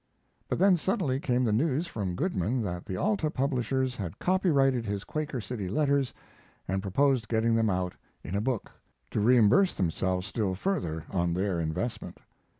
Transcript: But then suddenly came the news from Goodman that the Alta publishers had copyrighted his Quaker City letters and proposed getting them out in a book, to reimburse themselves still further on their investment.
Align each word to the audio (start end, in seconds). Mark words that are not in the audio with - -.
But 0.49 0.57
then 0.57 0.77
suddenly 0.77 1.19
came 1.19 1.43
the 1.43 1.51
news 1.51 1.85
from 1.85 2.15
Goodman 2.15 2.63
that 2.63 2.87
the 2.87 2.97
Alta 2.97 3.29
publishers 3.29 3.95
had 3.95 4.17
copyrighted 4.17 4.83
his 4.83 5.03
Quaker 5.03 5.39
City 5.39 5.69
letters 5.69 6.11
and 6.67 6.81
proposed 6.81 7.27
getting 7.27 7.53
them 7.53 7.69
out 7.69 7.93
in 8.23 8.33
a 8.33 8.41
book, 8.41 8.71
to 9.11 9.19
reimburse 9.19 9.75
themselves 9.75 10.25
still 10.25 10.55
further 10.55 11.05
on 11.11 11.35
their 11.35 11.59
investment. 11.59 12.17